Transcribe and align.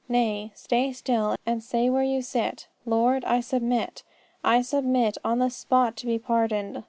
Nay, 0.09 0.51
stay 0.55 0.93
still, 0.93 1.35
and 1.45 1.61
say 1.63 1.87
where 1.87 2.01
you 2.01 2.23
sit, 2.23 2.67
Lord, 2.87 3.23
I 3.23 3.39
submit. 3.39 4.01
I 4.43 4.63
submit 4.63 5.19
on 5.23 5.37
the 5.37 5.49
spot 5.49 5.95
to 5.97 6.07
be 6.07 6.17
pardoned. 6.17 6.79